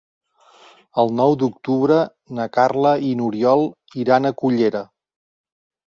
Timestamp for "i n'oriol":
3.11-3.65